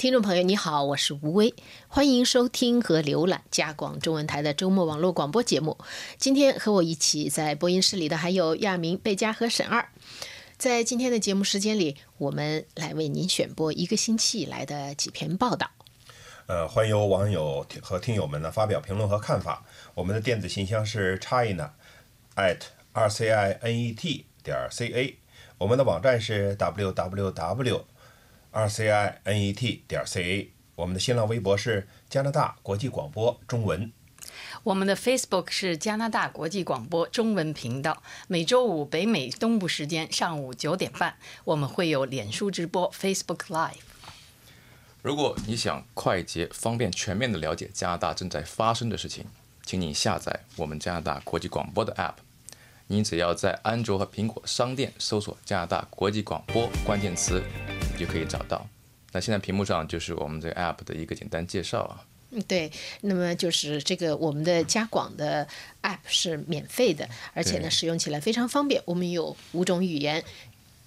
[0.00, 1.54] 听众朋友，你好，我是吴威，
[1.86, 5.76] 欢迎收听和浏览加广中文台的周末网络广播节目。
[6.16, 9.86] 今天和我一起在播音室里的还有亚明、贝佳和沈二。
[10.56, 15.70] 在今天的节目时间里，我们来为您选播一个星期以来的几篇报道。
[16.46, 19.62] 呃，欢迎网友和听友们呢发表评论和看法。
[19.92, 21.72] 我们的电子信箱是 china
[22.36, 22.60] at
[22.94, 25.18] r c i n e t 点 c a，
[25.58, 27.84] 我们的网站是 w w w。
[28.52, 33.92] R c i n e t 点 c a，我们的新浪微博是加拿大国际广播中文，
[34.64, 38.02] 我们的 Facebook 是加拿大国际广播中文频道。
[38.26, 43.74] 每周五北美东部时间上午九点半，我们会有脸书直播 Facebook Live。
[45.02, 49.26] 如果你想快捷、方便、全面的了解加拿大正在发生的事情，
[49.64, 52.14] 请你下载我们加拿大国际广播的 App。
[52.88, 57.40] 你只要在安卓和苹果商店搜索“加拿大国际广播”关键词。
[58.00, 58.66] 就可以找到。
[59.12, 62.02] 那现在屏幕上就是我们这个 app 的一个简单介绍啊。
[62.30, 62.72] 嗯，对。
[63.02, 65.46] 那么就是这个我们的加广的
[65.82, 68.80] app 是免费的，而且呢使用起来非常方便。
[68.86, 70.24] 我们有五种语言，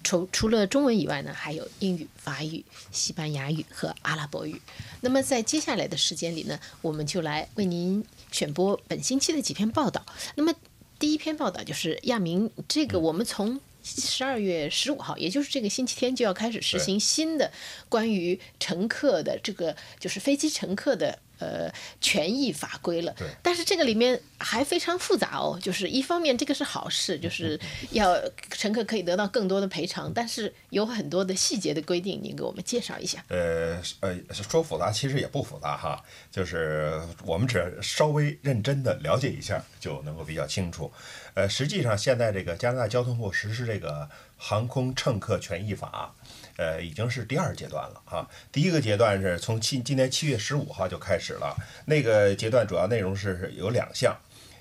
[0.02, 4.60] 除除了中文以外呢，还有英语、法语、西班牙语和阿拉伯语。
[5.02, 10.04] 那么在接下来的时间里呢，我们就来为您选播本星期的几篇报道。
[10.34, 10.52] 那么
[10.98, 13.60] 第一篇报道就是亚明，这个我们从。
[13.84, 17.52] 十二月十五号，也就是这个星期天就要开始实行新的
[17.88, 21.18] 关于乘客的这个，就是飞机乘客的。
[21.44, 25.58] 呃，权益法规了，但是这个里面还非常复杂哦。
[25.60, 28.18] 就是一方面，这个是好事，就是要
[28.50, 33.22] 乘客可以得到更多的赔偿，但是有很多的细节的规定，您给我们介绍一下。
[33.28, 40.90] 呃呃，说复杂其实也不复杂哈，就是我们只稍微认真的了解一下就能够比较清楚。
[41.34, 46.14] 呃，实际上现在这个加拿大交通部实施这个航空乘客权益法。
[46.56, 48.28] 呃，已经是第二阶段了哈。
[48.52, 54.16] 第一个阶段是从七今年七月十五号就开始了，那个阶段主要内容是有两项，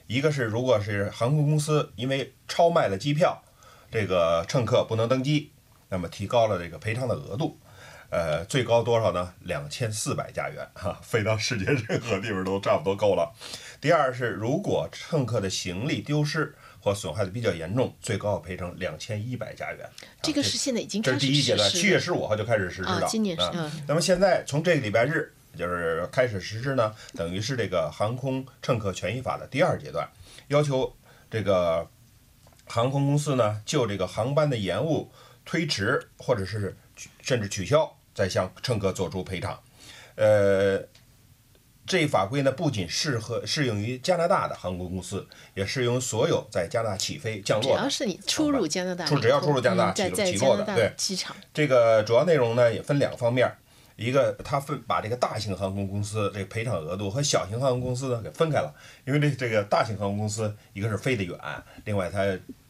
[0.07, 3.43] 一个是如果是航空公司因为超卖了机票，
[3.91, 5.51] 这个乘客不能登机，
[5.89, 7.59] 那么提高了这个赔偿的额度，
[8.09, 9.33] 呃，最高多少呢？
[9.41, 13.33] 两千四百加元哈， 飞到世界任何地方都差不多够了。
[13.79, 16.55] 第二是如果乘客的行李丢失。
[16.83, 19.89] 或损害的比较严重，最高要赔偿两千一百加元。
[20.21, 23.07] 这个是现在已经这是第一阶段，七月十五号就开始实施了。
[23.07, 23.49] 今年是。
[23.87, 30.05] 那么现在从这个礼拜日就是开始实施呢，等于是这个航空乘客权益法的第二阶段，
[30.49, 30.93] 要求
[31.31, 31.89] 这个
[32.65, 35.09] 航空公司呢就这个航班的延误、
[35.45, 36.75] 推迟或者是
[37.21, 39.57] 甚至取消，再向乘客做出赔偿。
[40.15, 40.83] 呃。
[41.85, 47.75] 这一法规呢，不仅适合适用于加拿大的航空公司，也适用所有在加拿大起飞、降落。
[47.75, 51.35] 只要是你出入加拿大，出只要出入加拿大起起落的，对机场。
[51.53, 53.53] 这个主要内容呢也分两方面，
[53.95, 58.73] 一个它分把这个大型航空公司这个赔偿额度和小型航空公司呢给分开了，
[59.05, 61.37] 因为这这个大型航空公司一个是飞得远，
[61.85, 62.19] 另外它。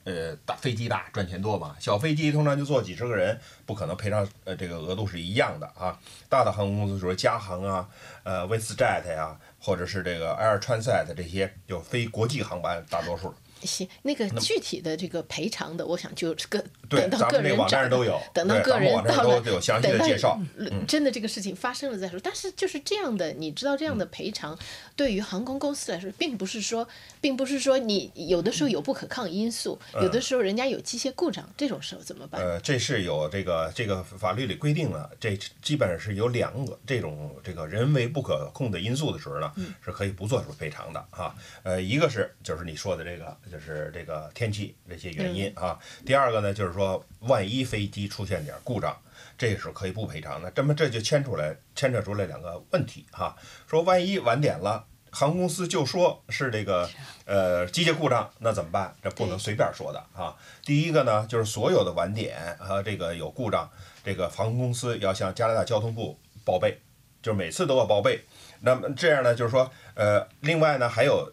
[0.04, 5.98] 呃，大飞机大赚钱多嘛，小飞机通常就坐几十个人，不可能赔偿呃这个额度是一样的啊。
[6.30, 7.88] 大的航空公司，比如加航啊，
[8.24, 13.34] 呃，WestJet 呀，或者是这个 Air Transat 这些，就飞国际航班，大多数。
[13.66, 20.40] 行，那个具体的这个赔偿的，我想就个等到个人网站都有，等到个人到了，有详细的介绍。
[20.88, 22.20] 真的这个事情发生了再说。
[22.20, 24.58] 但是就是这样的，你知道这样的赔偿
[24.96, 26.88] 对于航空公司来说，并不是说，
[27.22, 32.42] 并不是说你有的时候有不可抗因素，有的时候人家有机械故障，这种时候怎么办？
[32.42, 39.52] 呃，这是有这个这个法律里规定了，这基本上是有两个这种这个人为不可控的因素的时候呢，
[39.84, 41.36] 是可以不做出赔偿的哈。
[41.64, 43.36] 呃，一个是就是你说的这个。
[43.54, 45.78] 就是这个天气这些原因啊。
[46.04, 48.98] 第二个呢，就是说万一飞机出现点故障，
[49.38, 50.50] 这时候可以不赔偿的。
[50.50, 53.36] 这么这就牵出来牵扯出来两个问题哈。
[53.70, 56.90] 说万一晚点了，航空公司就说是这个
[57.26, 58.96] 呃机械故障，那怎么办？
[59.04, 60.36] 这不能随便说的啊。
[60.66, 63.70] 第一个呢，就是所有的晚点和这个有故障，
[64.04, 66.82] 这个航空公司要向加拿大交通部报备，
[67.22, 68.26] 就是每次都要报备。
[68.62, 71.32] 那么这样呢，就是说呃，另外呢还有。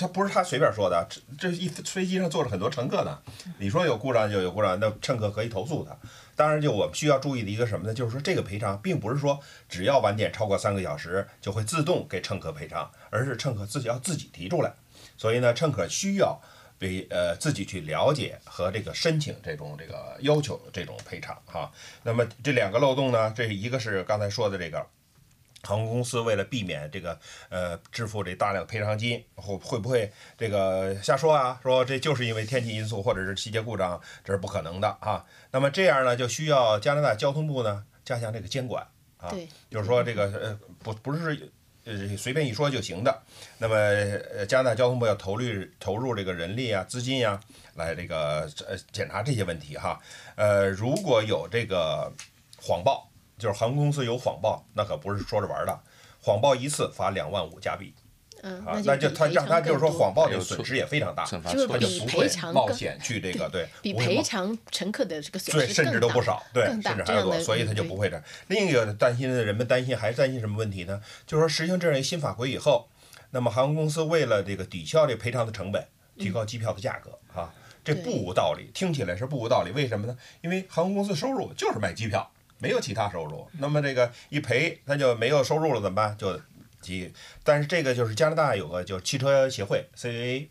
[0.00, 3.18] 他不是他随便说的，这这一飞机上坐着很多乘客呢。
[3.58, 5.94] 你说有故障就有故障，那乘客可以投诉他。
[6.34, 7.92] 当然，就我们需要注意的一个什么呢？
[7.92, 9.38] 就是说这个赔偿并不是说
[9.68, 14.72] 只要晚点超过三个小时就会自动给乘客赔偿，而是乘客自己要自己提出来。
[15.18, 16.40] 所以呢，乘客需要
[16.78, 21.70] 为呃自己去了解和这个申请这种这个要求这种赔偿哈。
[22.02, 24.86] 那么这两个漏洞呢，这一个是刚才说的这个。
[25.62, 27.18] 航空公司为了避免这个
[27.48, 31.58] 呃支付这大量赔偿金，会会不会这个瞎说啊？
[31.62, 35.24] 说这就是因为天气因素或者是机械故障，这是不可能的啊。
[35.50, 38.86] 那么这样呢，就需要加拿大交通部呢加强这个监管
[39.18, 41.50] 啊对，就是说这个呃不不是
[41.84, 43.22] 呃随便一说就行的。
[43.58, 45.44] 那么呃加拿大交通部要投入
[45.78, 47.38] 投入这个人力啊、资金呀、
[47.74, 50.00] 来这个呃检查这些问题哈。
[50.36, 52.10] 呃，如果有这个
[52.56, 53.09] 谎报，
[53.40, 55.80] 就是航空公司有谎报，那可不是说着玩儿的，
[56.22, 57.92] 谎报一次罚两万五加币
[58.42, 68.24] 嗯，啊，那就他让他就是说谎报这还有错个损失也非常大，惩罚就是他就不会冒险去这个对，比不会冒赔偿乘客的这个损失对，甚至都不少，对，甚至还要多，所以他就嗯不会这样。
[68.46, 71.02] 另一个担心的人们担心还担心什么问题呢？
[71.26, 72.88] 就是说实行这样一新法规以后，
[73.30, 77.52] 那么航空公司为了这个抵消这赔偿的成本，提高机票的价格啊，
[77.84, 79.70] 这不无道理，听起来是不无道理。
[79.72, 80.16] 为什么呢？
[80.40, 83.48] 因为航空公司收入就是卖机票，没有其他收入。
[83.58, 86.16] 那么这个一赔，那就没有收入了，怎么办？
[86.16, 86.40] 就
[86.80, 87.12] 急。
[87.42, 90.48] 但是这个就是加拿大有个就是汽车协会 CAA。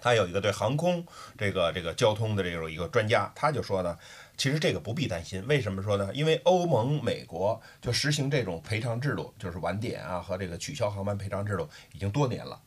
[0.00, 1.04] 他有一个对航空
[1.36, 3.98] 这个这个交通的这种一个专家，他就说呢，
[4.36, 5.44] 其实这个不必担心。
[5.48, 6.08] 为什么说呢？
[6.14, 12.60] 因为欧盟、美国就实行这种赔偿制度，就是晚点啊和这个取消航班赔偿制度已经多年了，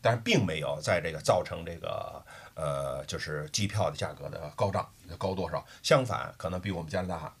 [0.00, 2.24] 但是并没有在这个造成这个
[2.54, 4.88] 呃就是机票的价格的高涨
[5.18, 7.34] 高多少，相反可能比我们加拿大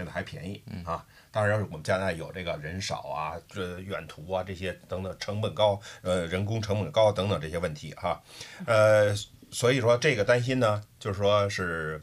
[0.00, 1.06] 现在还便宜啊。
[1.30, 8.22] 当然，我们加拿大有这个人少啊、这远途啊这些等等成本高，呃，人工成本高等等这些问题哈，
[8.64, 9.14] 呃，
[9.50, 12.00] 所以说这个担心呢，就是说是，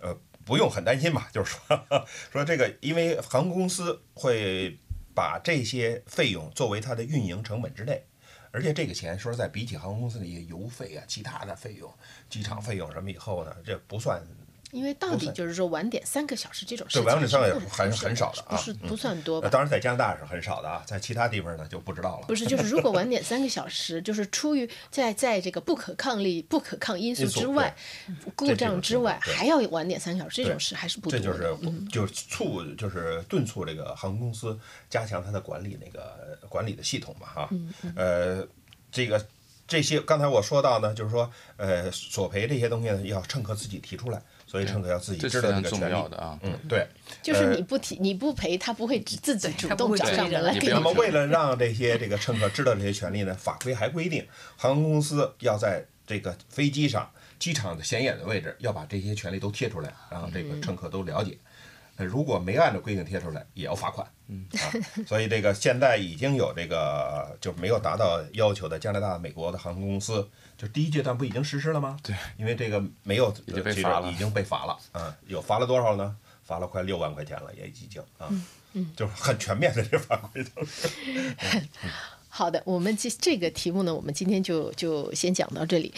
[0.00, 0.12] 呃，
[0.44, 4.76] 不用很担心吧，就是说说这个，因为航空公司会
[5.14, 8.04] 把这些费用作为它的运营成本之内。
[8.52, 11.92] 而且这个钱说实在，比起航空公司的一些油费啊、其他的费用、
[12.30, 14.22] 机场费用什么以后呢，这不算
[14.76, 19.40] 因为到底就是说晚点三个小时这种事对情，晚点三个小时不很很少的啊不是不算多？
[19.48, 22.26] 当然在加拿大是很少的啊，在其他地方呢就不知道了。
[22.26, 27.74] 不是，就是如果晚点三个小时，就是出于在在这个不可抗力、不可抗因素之外，
[28.34, 31.24] 故障之外，还要晚点三个小时，这种对事还是不多的。
[31.24, 31.56] 这就是
[31.90, 34.58] 就是促就是敦促这个航空公司
[34.90, 37.50] 加强它的管理那个管理的系统嘛哈，
[37.94, 38.46] 呃，
[38.92, 39.24] 这个
[39.66, 46.38] 这些刚才我说到呢，就是说呃索赔这些东西呢要乘客自己提出来，所以乘客要自己知道这个权利的啊。
[46.42, 46.86] 嗯，对，
[47.22, 50.92] 就是呃你不提、你不赔，他不会只自己主动找上门来给那么。
[50.92, 54.26] 为了让这些这个乘客知道这些权利呢，法规还规定，
[54.56, 61.36] 航空公司要在这个飞机上机场的显眼的位置要把这些权利都贴出来，让这个乘客都了解。
[61.36, 61.36] 呃，
[62.04, 64.06] 如果没按照规定贴出来，也要罚款。
[64.28, 70.28] 嗯啊，所以这个现在已经有这个就没有达到要求的加拿大、美国的航空公司，
[70.58, 71.96] 就第一阶段不已经实施了吗？
[72.02, 76.16] 对，因为这个没有已经被这罚了个已经被罚了啊，有罚了多少呢？
[76.42, 78.28] 罚了快六万块钱了，也已经啊，
[78.94, 80.88] 就是很全面的这法规都是。
[82.28, 85.92] 好的，我们这这个题目呢，我们今天就就先讲到这里。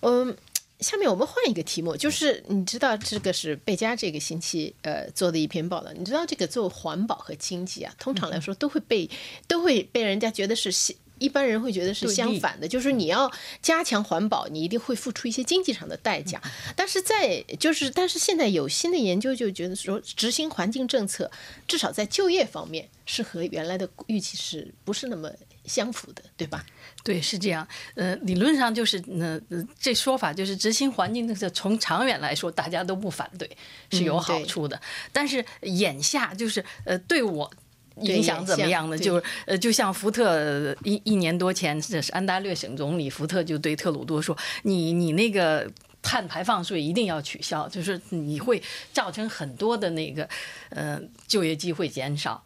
[0.00, 0.36] 嗯，
[0.80, 9.08] 下面我们换一个题目，就是你知道这个是贝佳这个星期呃做的一篇报道，你知道这个做环保和经济啊，通常来说都会被
[9.46, 13.30] 都会被人家觉得是相一般人会觉得是相反的，就是你要
[13.62, 16.42] 加强环保，你一定会付出一些经济上的代价。
[16.74, 21.30] 但是在就是，但是现在有新的研究就觉得说，执行环境政策，
[21.68, 25.30] 至少在就业方面是和原来的预期是不是那么
[25.64, 26.64] 相符的，对吧？
[27.02, 27.66] 对，是这样。
[27.94, 33.50] 呃，理论上就是，呃，呃这说法就是执行环境政策，从长远来说，大家都不反对，
[33.90, 34.80] 是有好处的。
[35.12, 37.50] 但是眼下就是，呃，对我。
[37.98, 38.98] 影响怎么样呢？
[38.98, 45.70] 就是呃，就像福特呃一一年多前，这是安大略省总理福特就对特鲁多说：“你你那个
[46.02, 48.60] 碳排放税一定要取消，就是你会
[48.92, 50.28] 造成很多的那个
[50.70, 52.44] 呃就业机会减少。”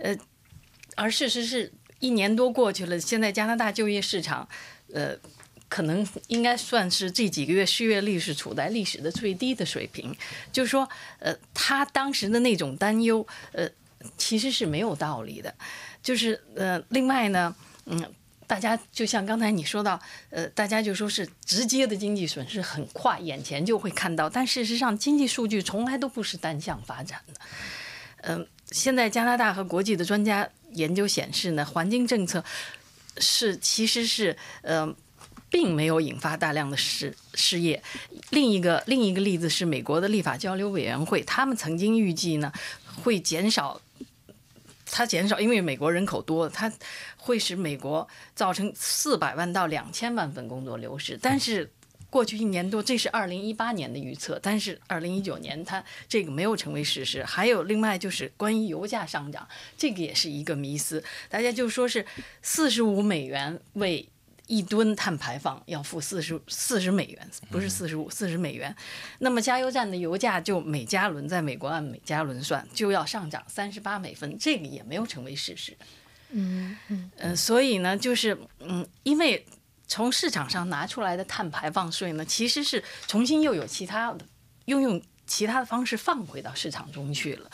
[0.00, 0.16] 呃，
[0.94, 1.70] 而事实是
[2.00, 4.48] 一年多过去了，现在加拿大就业市场，
[4.92, 5.16] 呃，
[5.68, 10.14] 可能应该算是这几个月失业率是处在历史的最低的水平。
[10.52, 10.88] 就是说，
[11.18, 13.68] 呃，他当时的那种担忧，呃，
[14.16, 15.54] 其实是没有道理的。
[16.02, 17.54] 就是呃，另外呢，
[17.86, 18.12] 嗯。
[18.48, 20.00] 大家就像刚才你说到，
[20.30, 27.40] 呃，大家就说是直接的经济损失很快，眼前就会看到，但事实上，经济数据从来都不是单向发展的。
[28.18, 32.44] 嗯、现在加拿大和国际的专家研究显示呢，环境政策
[33.18, 34.94] 是其实是呃，
[35.48, 37.82] 并没有引发大量的失失业。
[38.30, 42.52] 另一个另一个例子是美国的立法交流委员会，他们曾经预计呢
[43.02, 43.80] 会减少。
[44.88, 46.72] 它减少，因为美国人口多，它
[47.16, 48.06] 会使美国
[48.36, 51.18] 造成四百万到两千万份工作流失。
[51.20, 51.68] 但是
[52.16, 57.22] 过去一年多，这是二零一八年的预测，但是二零一九年它这个没有成为事实。
[57.22, 59.46] 还有另外就是关于油价上涨，
[59.76, 61.04] 这个也是一个迷思。
[61.28, 62.06] 大家就说是
[62.40, 64.08] 四十五美元为
[64.46, 68.74] 一吨碳排放要付四十四十美元，不是四十五，四十美元。
[69.18, 75.76] 那么加油站的油价就每加仑，在美国按每加仑算，就要上涨三十八美分，这个也没有成为事实。
[76.30, 79.44] 嗯嗯、呃，所以呢，就是嗯，因为
[79.86, 84.26] 从市场上拿出来的碳排放税呢，其实是重新又有其他的
[84.64, 87.50] 又用其他的方式放回到市场中去了。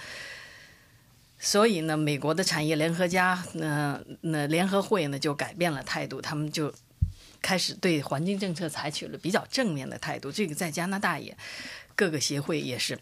[1.39, 6.73] 所以呢，美国的产业联合家，那、那联合会呢就改变了态度，他们就
[7.41, 10.31] 开始对环境政策采取了比较正面的态度。
[10.31, 11.37] 这个在加拿大也
[11.97, 12.99] 各个协会也是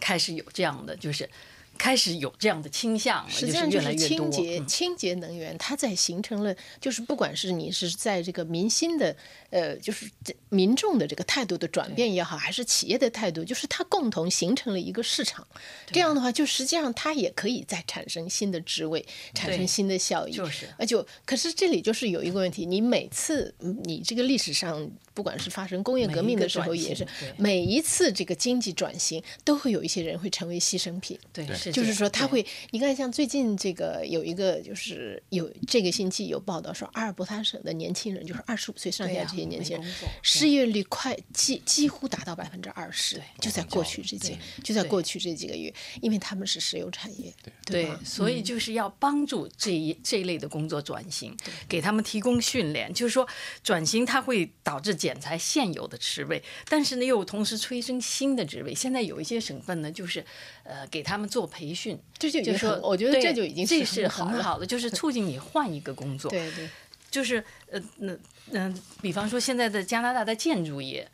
[0.00, 1.30] 开始有这样的，就是
[1.78, 3.94] 开始有这样的倾向了，实际上就是。
[3.94, 9.16] 清洁嗯清洁能源，它在形成了，就是不管是你是在这个民心的
[9.50, 15.46] 呃，就是这民众的这个态度的转变也好，还是企业的态度，就是它共同形成了一个市场。
[15.86, 20.32] 这样的话，就实际上它也可以再产生新的职位，产生新的效益。
[20.32, 27.06] 就是而就可是这里就是有一个问题，你每次嗯你这个历史上，不管是发生工业革命的时候，也是
[27.38, 31.18] 每一次这个经济转型，都会有一些人会成为牺牲品。
[31.32, 47.32] 对，是就是说他会，你看像最近这个有一个就是有这个星期有报道说，阿尔伯塔省的年轻人，就是二十五岁上下这些年轻人失业率快几几乎达到百分之二十对，就在过去这几就在过去这几个月，因为他们是石油产业，
[47.64, 47.88] 对？
[48.04, 51.36] 所以就是要帮助这一这一类的工作转型，
[51.68, 52.92] 给他们提供训练。
[52.92, 53.26] 就是说，
[53.62, 58.74] 转型它会导致减裁现有的职位，但是呢，又同时催生新的职位。
[58.74, 60.24] 现在有一些省份呢，就是
[60.62, 66.30] 呃给他们做培训，这就已经就说，我觉得这就已经这是很好的，就是促进你换一个工作。
[66.32, 66.70] 对对，
[67.10, 68.16] 就是呃那
[68.52, 71.06] 嗯、比方说现在的加拿大的建筑业，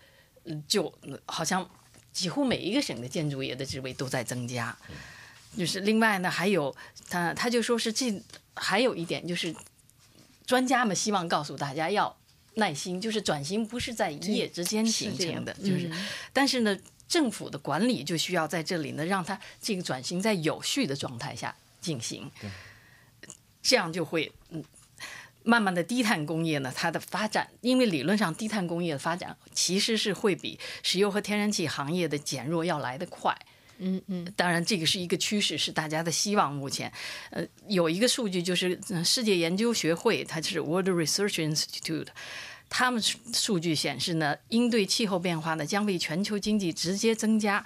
[0.45, 1.69] 嗯就呃好像
[2.13, 4.79] 几乎每一个省的建筑业的职位都在增加。
[5.59, 6.73] 就是另外呢，还有
[7.09, 8.23] 他他就说是这
[8.55, 9.53] 还有一点就是，
[10.47, 12.17] 专家们希望告诉大家要
[12.55, 15.91] 耐心，就是转型不是在一夜之间形成的，就是，
[16.33, 16.77] 但是呢，
[17.09, 22.31] 政府的管理就需要在这里呢，让它这个转型在有序的状态下进行，
[23.63, 24.65] 这样就会嗯。
[25.43, 33.35] 慢慢的，低碳工业呢，它的发展，因为理论上低碳工业的发展其实是会比石油和天然气行业的减弱要来得快。
[33.81, 36.53] 嗯嗯，当然，这个是一个趋势，是大家的希望。
[36.53, 36.93] 目前，
[37.31, 42.09] 呃，有一个数据就是，世界研究学会，它是 World Research Institute，
[42.69, 47.65] 他们数据显示呢，应对气候变化呢，将为全球经济直接增加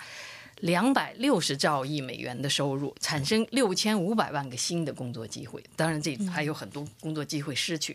[0.64, 5.62] 两百六十兆亿美元的收入，产生六千五百万个新的工作机会。
[5.76, 7.94] 当然，这还有很多工作机会失去。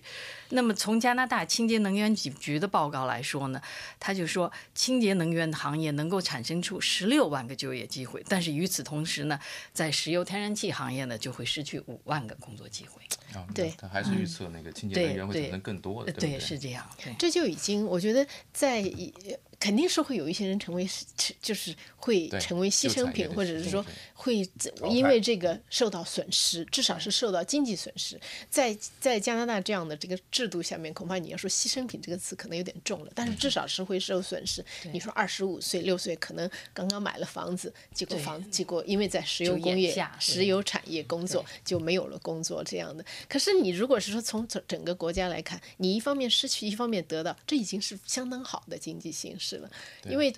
[0.50, 3.60] 那么，从加拿大清洁能源局局的报告来说呢，
[4.00, 9.40] 他就说，清洁能源行业能够产生出十六万个就业机会，但是与此同时呢，
[9.74, 13.02] 在石油天然气行业呢，就会失去五万个工作机会。
[13.34, 16.40] 啊，对他还是预测那个清洁能源会对产生更多的，呃对不对？
[16.40, 16.88] 是这样。
[17.04, 17.16] 对。
[17.18, 19.12] 这就已经，我觉得在一
[19.60, 20.88] 肯定是会有一些人成为，
[21.42, 24.38] 就是会成为牺牲品，或者是说会
[24.90, 28.20] 因为这个受到损失，至少是受到经济损失。
[28.50, 34.64] 在在加拿大这样的这个制度下面，恐怕你要说牺牲品这个词可能有点重了，但是至少是会受损失。
[34.94, 43.04] 你说二十五岁、六岁可能刚刚买了房子，结果对房结果因为在石油工业石油产业工作就没有了工作这样的。
[43.28, 49.70] 可是你如果是说从整整个国家来看，你一方面失去，一方面得到，这已经是相当好的经济形势了。
[50.06, 50.34] 因为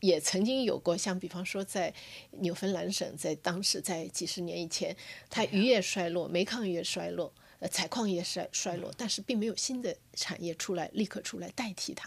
[0.00, 1.92] 也曾经有过，像比方说在
[2.30, 4.96] 纽芬兰省，在当时在几十年以前，
[5.30, 7.32] 它渔业衰落，煤矿业衰落。
[7.58, 12.06] 呃，采矿业衰衰落，但是并没有新的产业出来，立刻出来代替它。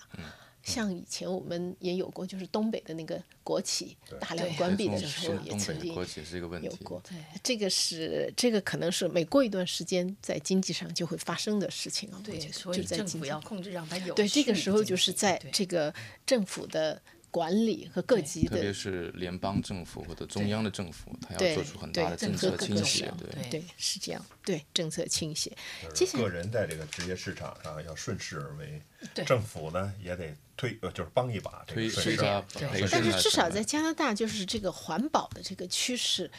[0.69, 6.67] 像以前我们也有过，就是东北的那个国企大量关闭的时候，也东曾经北国企是一个问题。
[6.67, 7.01] 有过。
[7.43, 12.21] 这个是这个可能是每过一段时间在经济上就会发生的事情啊。
[12.23, 15.93] 对，所以就在政府要控制让它有对这个时候就是在这个
[16.25, 23.49] 政府的管理和各级特别是联邦政府或者中央的政府，它要做出很对大的政策倾斜项，对。
[23.51, 25.55] 对是这样，对政策倾斜。
[25.93, 28.81] 接下来个人在这个职业市场上要顺势而为，
[29.13, 36.29] 对政府呢也得推，呃，就是帮一把这推个顺势推他对培训但是至少在加拿大，就是这个环保的这个趋势，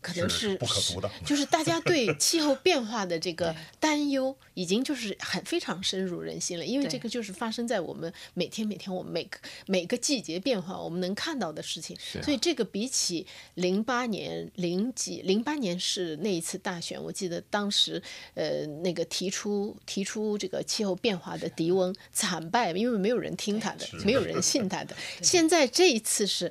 [0.00, 6.64] 可能是是不可读的就是大家 对气候变化的这个担忧，已经就是很非常深入人心了。
[6.64, 11.96] 因为这个就是发生在我们每天每天我们每个每个季节变化我们能看到的事情。
[11.96, 18.02] 啊所以这个比起零八年零几零八年是那一次大选，我记得当时
[18.34, 24.96] 呃那个提出提出这个气候变化的迪翁惨败，因为没有人听他的，没有人信他的。
[25.22, 26.50] 现在这一次是。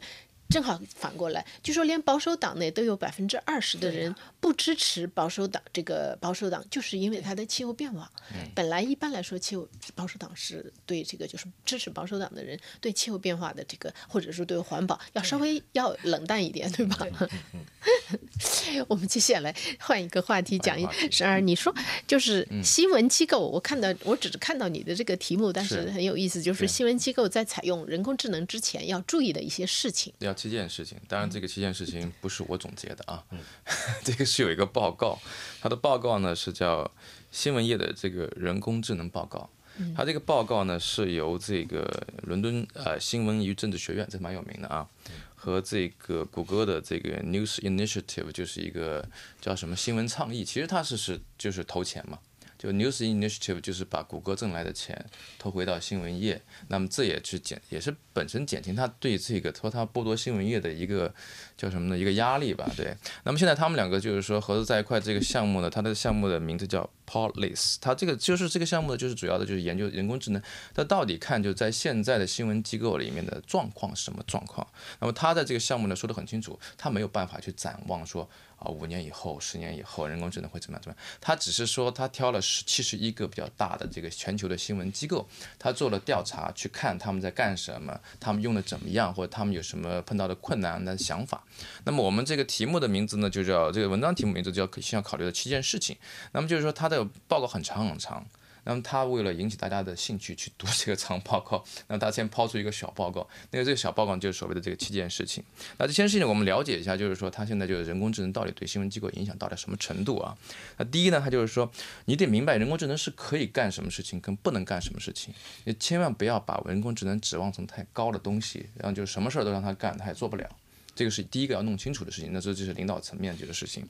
[0.50, 5.62] 正好反过来，据说连保守党内都有百分之二十的人不支持保守党。
[5.72, 8.12] 这个保守党就是因为它的气候变化。
[8.56, 17.08] 本来一般来说，气候保守党是对这个就是支持保守党的人对气候变化的这个，或者说对环保要稍微要冷淡一点，对吧？
[18.88, 21.74] 我们接下来换一个话题讲一十二，你说
[22.08, 30.12] 就是新闻机构，我看到我只是看到你的这个题目，但是很有意思，就是新闻机构在采用人工智能之前要注意的一些事情。
[30.18, 33.24] 要七件事情，当然这个七件事情不是我总结的啊，
[34.05, 35.19] 这个是有一个报告，
[35.62, 36.89] 它的报告呢是叫
[37.29, 39.50] 新闻业的这个人工智能报告，
[39.93, 44.88] 它这个报告呢是由这个伦敦呃新闻与政治学院，这蛮有名的啊，
[45.36, 49.05] 和这个谷歌的这个 News Initiative 就是一个
[49.41, 52.17] 叫什么新闻倡议，其实它是是就是投钱嘛。
[52.59, 55.05] 就 News Initiative 就是把谷歌挣来的钱
[55.39, 61.11] 投回到新闻业，那么这也是减，也是本身减轻他对这个说他剥夺新闻业的一个
[61.57, 61.97] 叫什么呢？
[61.97, 62.69] 一个压力吧。
[62.75, 70.41] 对，那么现在他们两个就是说合作在一块，这个项目呢，它的项目的名字叫 Police，它这个就是这个项目呢，就是主要的就是研究人工智能，
[70.75, 74.67] 它到底看就在现在的新闻机构里面的状况是什么状况。
[74.99, 78.29] 那么他在这个项目呢说得很清楚，他没有办法去展望说。
[78.59, 80.81] 啊，五年以后、十年以后，人工智能会怎么样？
[80.81, 81.05] 怎么样？
[81.19, 91.43] 他只是说，他挑了十七十一个比较大的这个全球的新闻机构，他做了调查，去看他们在干什么，他们用的怎么样，或者他们有什么碰到的困难的想法。
[91.85, 95.95] 那么我们这个题目的名字呢，就叫这个文章题目名字就叫需要考虑的七件事情。
[96.33, 98.25] 那么就是说，他的报告很长很长。
[98.63, 105.43] 那么他为了引起大家的兴趣去读这个长报告，那他先抛出一个小报告，那个这个小报告就是所谓的这个七件事情。
[105.77, 110.37] 那这些事情我们了解一下，就是说他现在就是人工智能到底对新闻机构影响到了什么程度啊？
[110.77, 111.71] 那第一呢，他就是说
[112.05, 115.33] 你得明白人工智能是可以干什么事情，跟不能干什么事情。
[115.63, 120.49] 你千万不要把人工智能指望成太高的东西，然后就什么事儿都让他干，他也做不了。
[120.95, 122.31] 这个是第一个要弄清楚的事情。
[122.33, 123.87] 那这就是领导层面这个事情。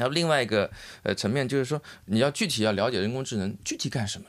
[0.00, 0.70] 然后另外一个
[1.02, 4.26] 呃层面就是说，你要具体要了解人工智能具体干什么。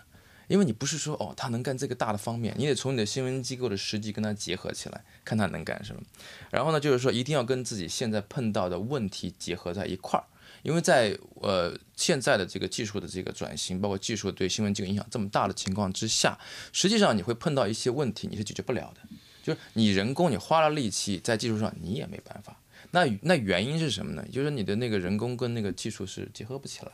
[0.48, 6.02] 因为你不是说哦，它能干这个大的方面，你得从你的新闻机构的实际跟它结合起来，看它能干什么。
[6.50, 10.26] 然后呢，就是说一定要跟自己现在碰到的问题结合在一块儿。
[10.64, 16.38] 因为在呃现在的这个技术的这个转型，包括技术对新闻机构影响这么大的情况之下，
[16.74, 19.02] 实际上你会碰到一些问题，你是解决不了的。
[19.42, 22.58] 就是你人工你花了力气在技术上，你也没办法。
[22.90, 24.26] 那那原因是什么呢？
[24.32, 26.92] 就是你的那个人工跟那个技术是结合不起来。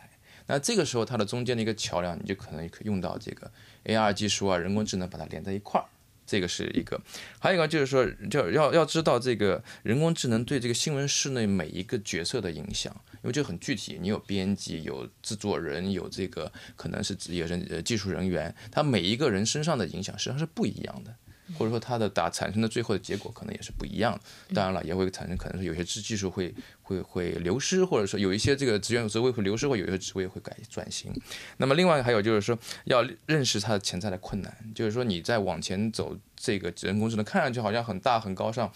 [0.47, 3.51] 那这个时候，它的中间的一个桥梁，你就可能可以用到这个
[3.85, 5.85] AR 技术啊，人工智能把它连在一块儿，
[6.25, 7.01] 这个是一个。
[7.37, 21.13] 还有一个就是说，就要要知道这个人工智能对这个新闻室内每一个角色的影响，因为这个很具体，你有编辑，有制作人，有这个可能是职业人技术人员，他每一个人身上的影响实际上是不一样的。
[21.55, 24.55] 或者说它的打产生的最后的结果可能也是不一样的。
[24.55, 31.13] 当然了，也会产生可能是有些技技术会会会流失，或者说有一些这个职员职位会流失，或有些职位会改转型。
[31.57, 38.71] 那么另外还有就是说要认识它的潜在的困难，就是说你在往前走这个人工智能看上去好像很大很高尚。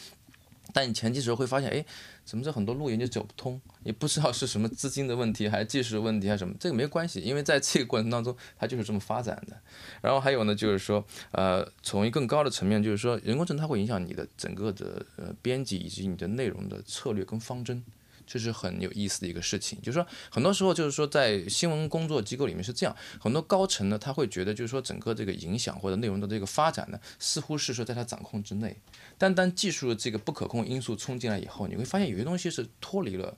[0.73, 1.85] 但你前期时候会发现，哎，
[2.23, 3.59] 怎么这很多路研究走不通？
[3.83, 6.53] 也不知道是什么资金的问题，还是技术的问题，还是什么？
[6.59, 9.57] 这个没关系，因为在这个过程当中，它就是这么发展的。
[10.01, 17.83] 然后还有呢，就是说，呃，从一更高的层面，就是说，人工智能它会影响你的整个的呃编辑以及你的内容的策略跟方针。
[18.25, 28.75] 这是很有意思的一个事情，就是说，很多时候就是说，在新闻工作机构里面是这样，很多高层呢，他会觉得就是说，整个这个影响或者内容的这个发展呢，似乎是说在他掌控之内，
[29.17, 33.37] 但当技术的这个不可控因素冲进来以后，你会发现有些东西是脱离了。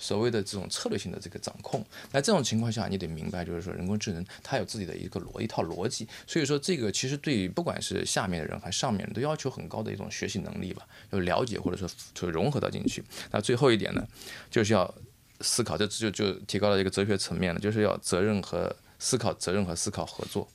[0.00, 13.04] 所谓的这种策略性的这个掌控，那这种情况下，你得明白，就是说人工智能它有自己的一个逻一套逻辑，所以说这个其实对于不管是下面的人还是上面人都要求很高的一种学习能力吧，要了解或者说就融合到进去。
[13.30, 14.02] 那最后一点呢，
[14.50, 14.92] 就是要
[15.42, 20.48] 思考，这就就提高了一个哲学层面了，就是要责任和思考，责任和思考合作，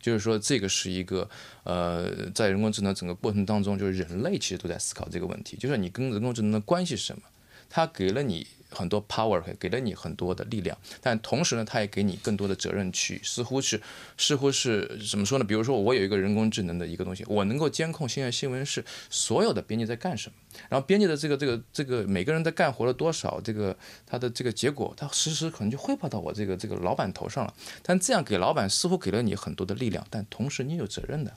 [0.00, 1.28] 就是说这个是一个
[1.64, 7.22] 呃，在人工智能整个过程当中，就是人类其实都在思考这个问题，就是你跟人工智能的关系是什么，
[7.68, 8.46] 它给了你。
[8.72, 13.80] 很多 power 给了你很多的力量，但同时呢，它也给你更多的责任去，似乎是，
[14.16, 15.44] 似乎是怎么说呢？
[15.44, 20.34] 比如说，我有一个人工智能的一个东西，我能够监控现在新闻是所有的编辑在干什么，
[20.68, 27.54] 然后编辑的这个这个这个每个人在干活了多少，这个他的这个结果，他实时可能就汇报到我这个这个老板头上了。
[27.82, 31.34] 但这样给老板似乎给了你很多的力量，但同时你有责任的。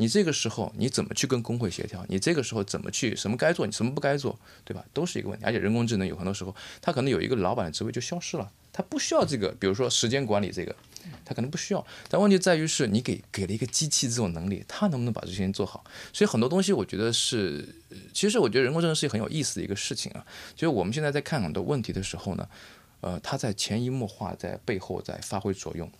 [0.00, 2.02] 你这个时候你怎么去跟工会协调？
[2.08, 4.82] 你这个时候怎么去什么该做，你什么不该做，对吧？
[4.94, 5.44] 都是一个问题。
[5.44, 10.74] 而且人工智能有很多时候，它可能有一个老板的职位就消失了，它不需要这个，比如说时间管理这个，
[11.22, 11.86] 他可能不需要。
[12.08, 15.84] 但问题在于是你给给了一个机器这种能力，它能不能把这些人做好？
[16.14, 17.68] 所以很多东西我觉得是，
[18.14, 20.24] 其实我觉得人工智能是很有意思的一个事情啊。
[20.54, 22.48] 就是我们现在在看很多问题的时候呢，
[23.02, 25.92] 呃，它在潜移默化在背后在发挥作用。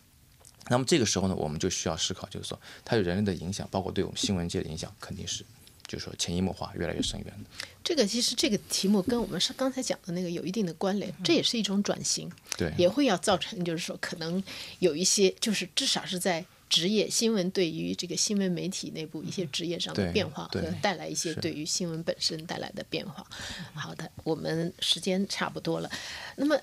[0.68, 5.44] 那么这个时候呢，我们就需要思考，就是说它对人类的影响，包括对我们新闻界的影响，肯定是
[5.86, 7.66] 就是说潜移默化、越来越深远的。
[7.82, 14.42] 这个其实这个题目跟我们是刚才讲的那个有一定的关联，这也是一种转型，对，也会要造成就是说可能
[14.78, 16.44] 有一些就是至少是在。
[16.70, 23.26] 职业新闻对于这个新闻媒体内部一些职业上的变化和带来一些对于新闻本身带来的变化。
[23.74, 25.90] 好的，我们时间差不多了，
[26.36, 26.56] 那么。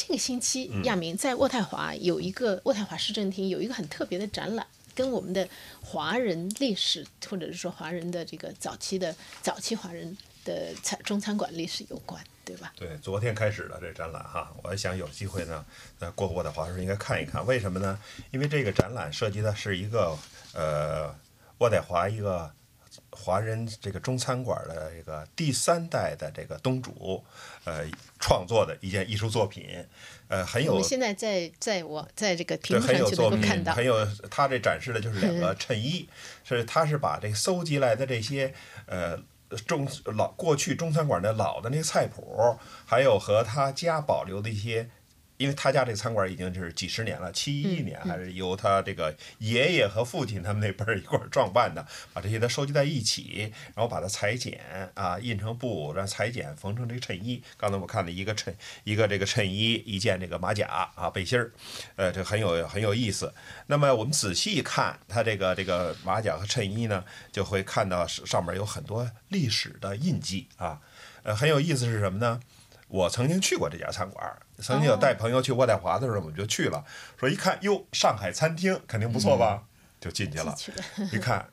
[0.00, 5.46] 这个星期，亚明在渥太华有一个渥太华市政厅有一个很特别的展览，跟我们的
[5.82, 12.72] 华人历史或者是说华人的这个早期的早期华人的餐中餐馆历史有关，对吧？
[12.76, 15.62] 对，昨天开始的这展览哈，我想有机会呢，
[15.98, 17.44] 呃，过过渥太华时候应该看一看。
[17.44, 17.98] 为什么呢？
[18.30, 20.16] 因为这个展览涉及的是一个
[20.54, 21.14] 呃，
[21.58, 22.50] 渥太华一个
[23.10, 27.24] 华人这个中餐馆的这个第三代的这个东主，
[27.64, 27.84] 呃，
[28.18, 29.84] 创作的一件艺术作品，
[30.28, 36.08] 呃，很有我们现在在在我在这个屏对，幕上就很有作品能够看到，很有他这展示的就是两个衬衣，
[36.44, 38.52] 是他是把这个搜集来的这些
[38.86, 39.18] 呃
[39.66, 44.88] 中老过去中餐馆的老的那个菜谱，还有和他家保留的一些。
[45.40, 54.60] 因为他家这餐馆已经是几十年了，七一年还是由他这个爷爷和父亲他们那辈儿一块儿创办的，把这些都收集在一起，然后把它裁剪
[54.92, 57.42] 啊，印成布，然后裁剪缝成这个衬衣。
[57.56, 61.50] 刚才我看了一个衬一个这个衬衣，一件这个马甲啊背心儿，
[61.96, 63.32] 呃，这很有很有意思。
[63.66, 70.82] 那么我们仔细看它这个这个马甲和衬衣呢，就会看到是上面有很多历史的印记啊。
[71.22, 72.40] 呃，很有意思是什么呢？
[72.90, 76.84] 我曾经去过这家餐馆，曾经有带朋友去渥太华的时候，我们就去了，
[77.16, 79.62] 说一看哟，上海餐厅肯定不错吧，
[80.00, 80.54] 就进去了。
[81.12, 81.48] 一看，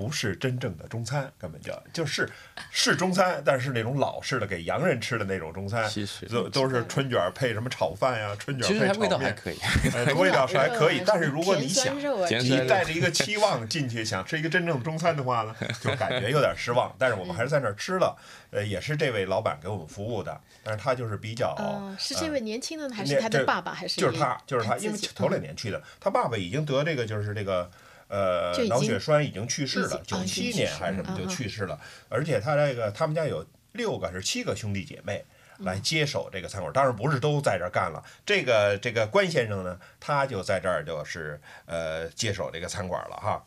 [0.00, 2.26] 不是真正的中餐，根本就就是
[2.70, 5.86] 是中餐，但是那种老式的给洋人吃的那种中餐，
[6.30, 9.58] 都都是春卷儿配什么炒饭呀，春卷配炒面，味道还可以。
[9.92, 16.90] 呃，味道是还可以， 但是如果你想你带着一个期望进去，想吃一个真正的中餐的话呢， 就感觉有点失望。
[16.98, 18.16] 但是我们还是在那儿吃了，
[18.50, 27.70] 呃，也是这位老板给我们服务的，但是他就是比较，哦，是这呃位年轻的，还是他的爸爸，还是就是他，就是他，因为头两嗯年去的，他爸爸已经得这个就是这个。
[28.10, 31.80] 呃脑血栓已经去世了，九七年还是什么就去世了。
[32.10, 35.24] 而且他这个他们家有六个还是七个兄弟姐妹
[35.60, 38.04] 来接手这个餐馆，当然不是都在这儿干了。
[38.26, 43.42] 这个这个关先生呢，他就在这儿就是呃接手这个餐馆了哈。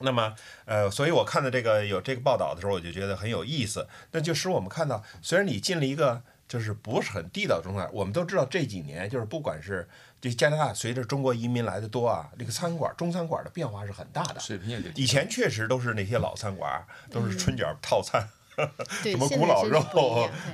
[0.00, 0.34] 那么，
[0.66, 3.88] 呃，所以我看到这个有这个报道的时候，我就觉得很有意思。
[4.10, 9.88] 那就使我们看到，虽然你进了一个就是不是很地道的中餐，我们都知道这几年就是不管是
[10.20, 14.40] 这加拿大随着中国移民来的多啊，这个餐馆中餐馆的变化是很大的。
[14.40, 18.28] 水平也就以前确实都是那些老餐馆，都是春卷套餐。
[19.02, 19.84] 对什么古老肉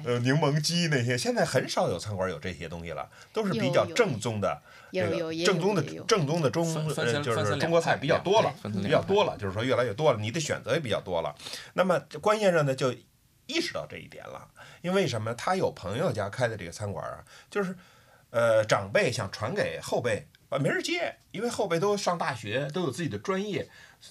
[0.05, 8.53] 呃，柠檬鸡那些，现在很少有餐馆有这些东西了，都是比较正宗的，这个有有正宗的正宗的呃就是中国菜比较多了
[8.83, 11.33] 比较多了，就是说越来越多了，你的选择也比较多了。
[11.75, 12.93] 那么关先生呢就
[13.47, 14.49] 意识到这一点了，
[14.81, 15.35] 因为什么？
[15.35, 17.77] 他有朋友家开的这个餐馆啊，就是
[18.31, 20.27] 呃长辈想传给后辈。
[20.49, 23.67] 啊，没人接，因为后辈都上大学，都有自己的专业，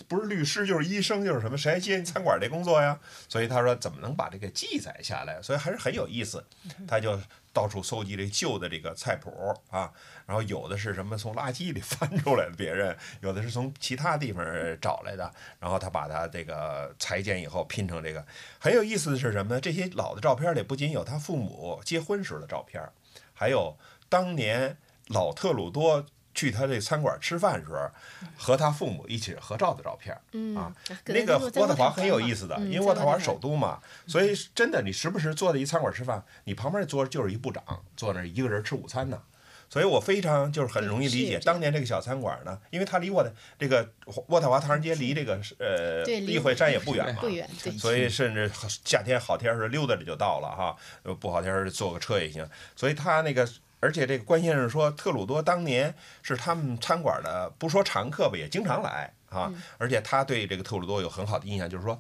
[0.08, 3.00] 不是律师就是医生就是什么，谁还接你餐馆这工作呀？
[3.30, 5.40] 所以他说怎么能把这个记载下来？
[5.40, 6.44] 所以还是很有意思。
[6.88, 7.16] 他就
[7.54, 9.32] 到处搜集这旧的这个菜谱
[9.70, 9.92] 啊，
[10.26, 14.46] 然后有的是什么从垃圾里翻出来的，别人有的是从其他地方
[14.82, 18.26] 找来的，然后他把它这个裁剪以后拼成这个。
[18.60, 19.62] 很有意思的是什么呢？
[19.62, 22.82] 这些老的照片里不仅有他父母结婚时的照片，
[23.34, 26.06] 还有当年老特鲁多。
[26.34, 27.90] 去他这餐馆吃饭时候，
[28.38, 30.74] 和他父母一起合照的照片嗯啊，
[31.06, 37.64] 那个渥太华很有意思的，嗯因为渥太华首都嘛，所以真的你时不时坐在一餐馆吃饭，你旁边坐着就是一部长，
[37.96, 39.22] 坐那一个人吃午餐呢。
[39.70, 43.90] 所以我非常就是很容易理解当年这个小餐馆呢，因为它离我的这个
[44.28, 48.52] 渥太华唐人街离这个呃议会山也不远嘛，不远，所以甚至
[48.84, 52.46] 夏天好天儿是溜达着就到了哈，呃不好天儿坐个车也行。
[52.76, 53.48] 所以他那个，
[53.82, 59.52] 而且这个关先生说，特鲁多当年是他们餐馆的，不说常客吧，也经常来啊。
[59.78, 62.00] 而且他对这个特鲁多有很好的印象，就是说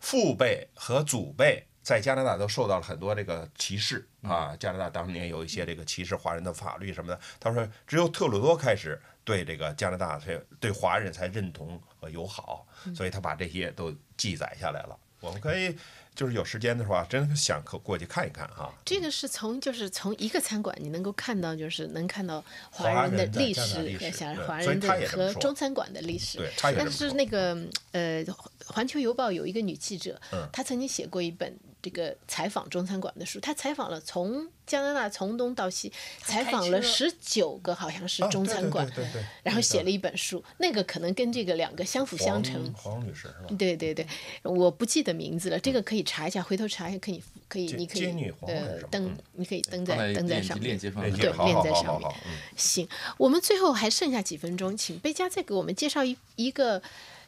[0.00, 1.64] 父辈和祖辈。
[1.80, 4.54] 在加拿大都受到了很多这个歧视啊！
[4.60, 7.18] 加拿大当年有一些这个歧视华人的法律什么的。
[7.40, 14.98] 他说，只有特鲁多开始对这个加拿大才对华人才认同和友好，所以他把这些都记载下来了。
[15.20, 15.74] 我们可以
[16.18, 18.74] 就是有时间的话，真想可过去看一看哈。
[18.84, 26.38] 这个是从就是从一个餐馆，你能够看到，就是能看到华华人的历史像华人的和中餐馆的历史。
[26.38, 27.56] 对但是那个
[27.92, 28.24] 呃，
[28.66, 42.72] 《环球邮报》有一个女记者嗯，她曾经写过一本这个采访中餐馆的书，他采访了从加拿大从东到西，采访了十九个好像是中餐馆对对对，然后写了一本书，那个可能跟这个两个相辅相成。
[42.74, 43.56] 黄黄女士是吧？
[43.58, 44.06] 对对对，
[44.42, 50.78] 我不记得名字了，这个可以查一下，回头查一下，可以可以，你可以呃登嗯，你可以登在登在上面。
[50.78, 52.32] 对好好练在上面好好好，嗯。
[52.56, 56.82] 行，我们最后还剩下几分钟，请贝佳再给我们介绍一一个，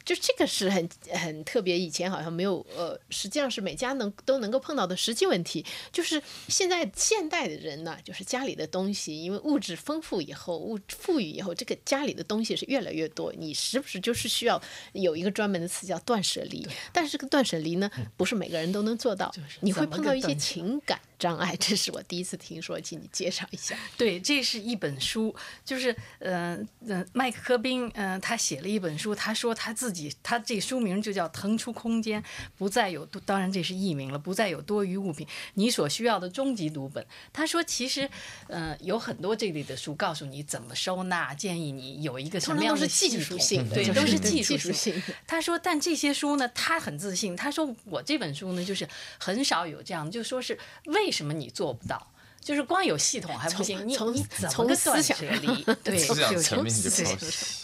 [0.04, 14.60] 就这个是很很特别，以前好像没有，呃，实际上是每家能都能够碰到的实际问题，就是现在现代的人呢，就是家里的东西，因为物质丰富以后，物富裕以后，这个家里的东西是越来越多，你时不时就是需要
[14.92, 23.76] 有一个专门的词叫断舍离，但是这个断舍离呢，不是每个人都能做到，你会碰到一些情感障碍，这是我第一次听说，请你介绍一下。
[23.98, 32.24] 对，这是一本书，就是呃呃，麦克科宾，呃，他写了一本书，他说他自己，他这书名就叫《腾出空间，
[32.56, 37.06] 不再有多》，当然这是译名了，不再有多余物品，你所需要的终极读本。
[37.32, 38.08] 他说其实，
[38.48, 45.14] 呃，有很多这类的书告诉你怎么收纳，建议你有一个什么样的技术性的，对，都是技技术性的。
[45.26, 47.36] 他说，但这些书呢，他很自信。
[47.36, 52.06] 他说，我这本书呢，就是很少有这样，就说是为什么你做不到？
[52.40, 55.62] 就是光有系统还不行，你从你怎么个断思想舍离？
[55.84, 57.16] 对，思想就层面就对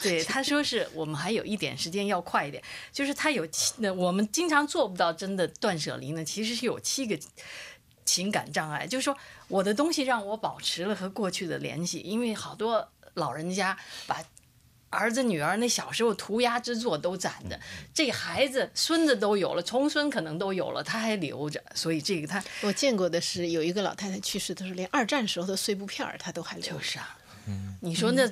[0.20, 7.18] 对，他说是我们还有一点时间要快一点，就是他有七，那我们经常做不到真的断舍离呢，其实是有七个。
[8.04, 9.16] 情感障碍，就是说
[9.48, 14.22] 我的东西让我保持了和过去的联系，因为好多老人家把
[14.96, 17.60] 儿子女儿那小时候涂鸦之作都攒着，
[17.94, 26.72] 这孩子孙子都有了，重孙可能都有了，他还留着，所以这个他 我见过的是有一个老太太去世的时候，连二战时候的碎布片儿她都还留着。
[26.72, 27.18] 就是啊。
[27.80, 28.28] 你说那，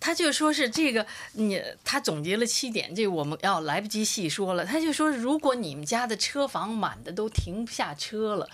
[0.00, 4.64] 他就说是这个，你他总结了七点，这个我们要来不及细说了。
[4.64, 8.48] 他就说，如果你们家的车房满的都停不下车了，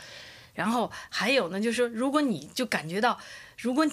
[0.52, 3.20] 然后还有呢，就是说，如果你就感觉到，
[3.56, 3.86] 如果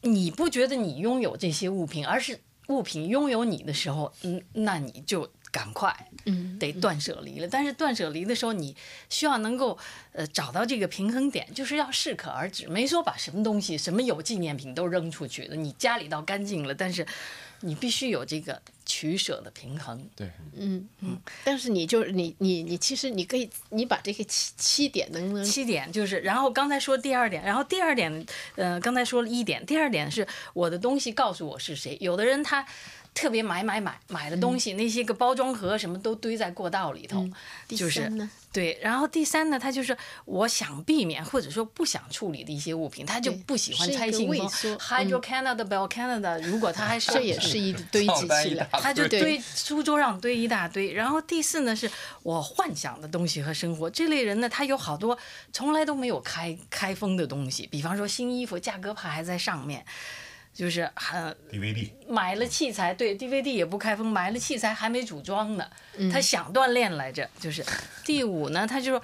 [0.00, 7.46] 你不觉得你拥有这些物品，而是物品拥有你的时候，嗯，那你就赶快，嗯，得断舍离了。
[7.46, 8.74] 但是断舍离的时候，你
[9.10, 9.78] 需要能够
[10.12, 15.54] 呃找到这个平衡点，就是要适可而止，没说把什么东西、什么有纪念品都扔出去了。
[15.54, 17.06] 你家里倒干净了，但是
[17.60, 20.08] 你必须有这个取舍的平衡。
[20.16, 31.96] 对，嗯嗯，但是你就是你你你其实你可以你把这个七七点能不能七点就是，然后刚才说第二点，然后第二点，呃，刚才说了一点，第二点是我的东西告诉我是谁。
[32.00, 32.66] 有的人他
[33.14, 37.28] 特别买买买买的东西，那些个包装盒什么都堆在过道里头，
[37.68, 38.10] 第就是？
[38.52, 38.78] 对。
[38.82, 48.68] 然后第三呢，他就是我想避免或者说不想处理的一些物品，他就不喜欢拆信封，Hydro Canada、Bell Canada，如果他还是这也是一堆积起来。
[48.72, 50.92] 他就堆 书桌上堆一大堆。
[50.92, 51.90] 然后第四呢，是
[52.22, 53.88] 我幻想的东西和生活。
[53.88, 55.18] 这类人呢，他有好多
[55.52, 59.84] 从来都没有开开封的东西，比方说新衣服价格牌还在上面，
[60.54, 65.66] 就是很 DVD 买了器材，对 DVD 也不开封，买了器材还没组装呢。
[65.96, 67.64] 嗯他想锻炼来着，就是
[68.04, 69.02] 第五呢，他就说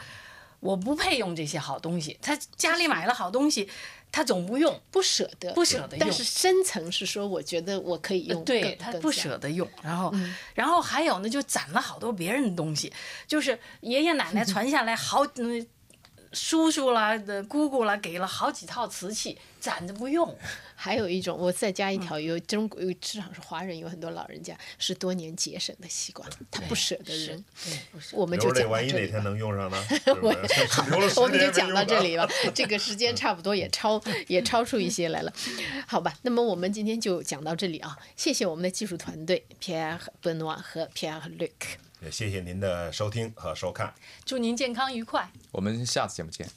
[0.61, 2.19] 我不配用这些好东西。
[2.21, 3.69] 他家里买了好东西，
[4.11, 8.45] 他总不用，不舍得，不舍得用但是深层是说，我觉得我可以用。
[8.45, 10.13] 对他不舍得用，然后，
[10.55, 12.93] 然后还有呢，就攒了好多别人的东西，
[13.27, 15.67] 就是爷爷奶奶 传下来好，嗯，
[16.33, 20.37] 叔叔啦的姑姑啦，给了好几套瓷器，攒着不用。
[20.81, 27.45] 还有一种，我再加一嗯条，有中国有至少是华人，有很多老人家是多年节省的习惯，他不舍得扔。
[28.13, 28.71] 我们就讲到这里。
[28.71, 29.83] 万一哪天能用上呢？
[29.89, 30.29] 是不
[31.21, 35.33] 我们就讲到这里吧，这个时间差不多也超也超出一些来了，
[35.87, 36.15] 好吧？
[36.23, 41.88] 那么我们今天就讲到这里啊，谢谢我们的技术团队 Pierre Benoit 和 Pierre Luc。
[42.01, 43.93] 也谢谢您的收听和收看。
[44.25, 45.29] 祝您健康愉快。
[45.53, 46.49] 我们下次节目见。